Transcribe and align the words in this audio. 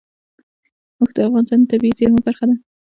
اوښ 0.97 1.09
د 1.15 1.17
افغانستان 1.27 1.59
د 1.61 1.65
طبیعي 1.71 1.95
زیرمو 1.97 2.19
برخه 2.25 2.45
ده. 2.49 2.55